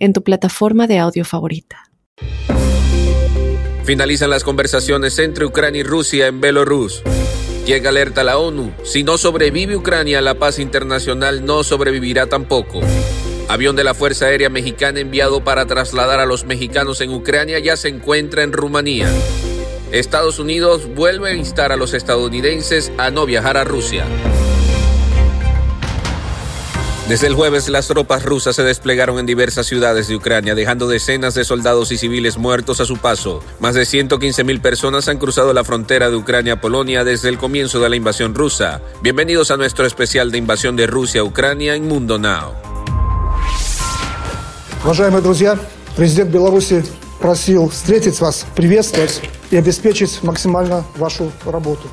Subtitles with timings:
[0.00, 1.84] en tu plataforma de audio favorita.
[3.84, 7.02] Finalizan las conversaciones entre Ucrania y Rusia en Belarus.
[7.66, 8.72] Llega alerta a la ONU.
[8.82, 12.80] Si no sobrevive Ucrania, la paz internacional no sobrevivirá tampoco.
[13.48, 17.76] Avión de la Fuerza Aérea Mexicana enviado para trasladar a los mexicanos en Ucrania ya
[17.76, 19.08] se encuentra en Rumanía.
[19.92, 24.04] Estados Unidos vuelve a instar a los estadounidenses a no viajar a Rusia.
[27.09, 31.35] Desde el jueves las tropas rusas se desplegaron en diversas ciudades de Ucrania, dejando decenas
[31.35, 33.43] de soldados y civiles muertos a su paso.
[33.59, 37.37] Más de 115 mil personas han cruzado la frontera de Ucrania a Polonia desde el
[37.37, 38.81] comienzo de la invasión rusa.
[39.03, 42.53] Bienvenidos a nuestro especial de invasión de Rusia a Ucrania en Mundo Now.
[44.83, 45.59] Уважаемые друзья,
[45.95, 46.83] президент Беларуси
[47.19, 51.87] просил встретить вас, приветствовать и обеспечить максимально вашу работу.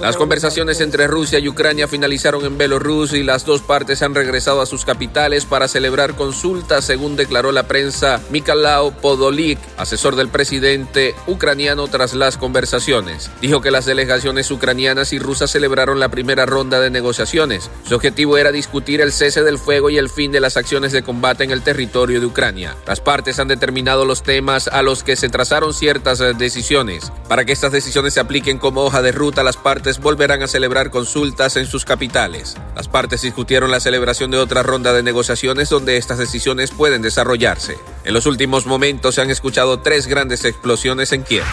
[0.00, 4.60] Las conversaciones entre Rusia y Ucrania finalizaron en Belarus y las dos partes han regresado
[4.60, 11.14] a sus capitales para celebrar consultas, según declaró la prensa Mikhailo Podolik, asesor del presidente
[11.26, 13.30] ucraniano tras las conversaciones.
[13.40, 17.70] Dijo que las delegaciones ucranianas y rusas celebraron la primera ronda de negociaciones.
[17.84, 21.02] Su objetivo era discutir el cese del fuego y el fin de las acciones de
[21.02, 22.76] combate en el territorio de Ucrania.
[22.86, 27.12] Las partes han determinado los temas a los que se trazaron ciertas eh, decisiones.
[27.28, 30.90] Para que estas decisiones se apliquen como hoja de ruta, las partes volverán a celebrar
[30.90, 32.56] consultas en sus capitales.
[32.74, 37.76] Las partes discutieron la celebración de otra ronda de negociaciones donde estas decisiones pueden desarrollarse.
[38.04, 41.44] En los últimos momentos se han escuchado tres grandes explosiones en Kiev.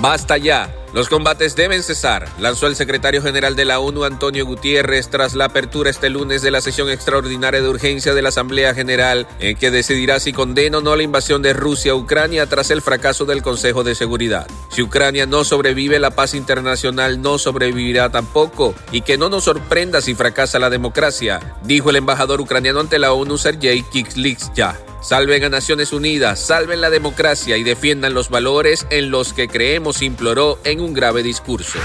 [0.00, 5.08] Basta ya, los combates deben cesar, lanzó el secretario general de la ONU Antonio Gutiérrez
[5.08, 9.28] tras la apertura este lunes de la sesión extraordinaria de urgencia de la Asamblea General,
[9.38, 12.82] en que decidirá si condena o no la invasión de Rusia a Ucrania tras el
[12.82, 14.46] fracaso del Consejo de Seguridad.
[14.70, 20.00] Si Ucrania no sobrevive, la paz internacional no sobrevivirá tampoco, y que no nos sorprenda
[20.00, 23.84] si fracasa la democracia, dijo el embajador ucraniano ante la ONU Sergei
[24.54, 24.76] ya.
[25.00, 30.02] Salven a Naciones Unidas, salven la democracia y defiendan los valores en los que creemos,
[30.02, 31.78] imploró en un grave discurso.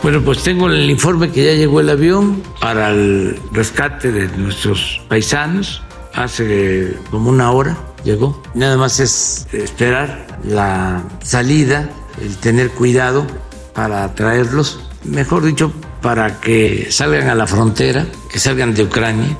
[0.00, 5.00] Bueno, pues tengo el informe que ya llegó el avión para el rescate de nuestros
[5.08, 5.82] paisanos.
[6.12, 8.40] Hace como una hora llegó.
[8.54, 11.90] Nada más es esperar la salida,
[12.22, 13.26] el tener cuidado
[13.72, 14.78] para traerlos.
[15.02, 19.36] Mejor dicho, para que salgan a la frontera, que salgan de Ucrania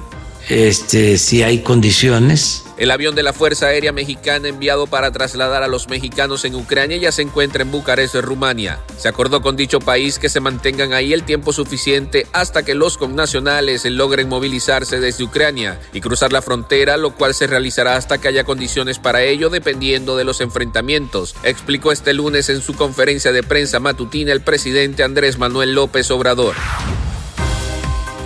[0.49, 2.65] este, si hay condiciones.
[2.77, 6.97] El avión de la Fuerza Aérea Mexicana enviado para trasladar a los mexicanos en Ucrania
[6.97, 8.81] ya se encuentra en Bucarest, Rumania.
[8.99, 12.99] Se acordó con dicho país que se mantengan ahí el tiempo suficiente hasta que los
[12.99, 18.27] connacionales logren movilizarse desde Ucrania y cruzar la frontera, lo cual se realizará hasta que
[18.27, 23.45] haya condiciones para ello dependiendo de los enfrentamientos, explicó este lunes en su conferencia de
[23.45, 26.57] prensa matutina el presidente Andrés Manuel López Obrador.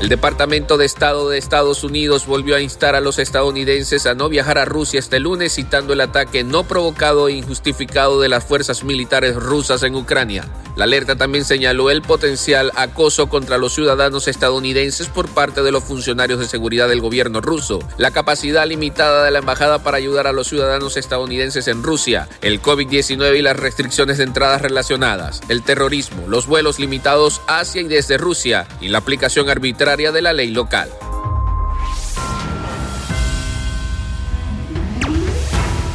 [0.01, 4.29] El Departamento de Estado de Estados Unidos volvió a instar a los estadounidenses a no
[4.29, 8.85] viajar a Rusia este lunes, citando el ataque no provocado e injustificado de las fuerzas
[8.85, 10.45] militares rusas en Ucrania.
[10.77, 15.83] La alerta también señaló el potencial acoso contra los ciudadanos estadounidenses por parte de los
[15.83, 20.33] funcionarios de seguridad del gobierno ruso, la capacidad limitada de la embajada para ayudar a
[20.33, 26.29] los ciudadanos estadounidenses en Rusia, el COVID-19 y las restricciones de entradas relacionadas, el terrorismo,
[26.29, 30.91] los vuelos limitados hacia y desde Rusia y la aplicación arbitraria de la ley local.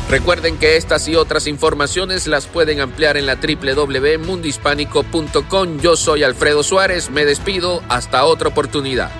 [0.09, 5.79] Recuerden que estas y otras informaciones las pueden ampliar en la www.mundispánico.com.
[5.79, 9.11] Yo soy Alfredo Suárez, me despido, hasta otra oportunidad.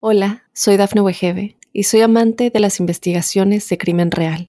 [0.00, 4.48] Hola, soy Dafne Wegebe y soy amante de las investigaciones de crimen real.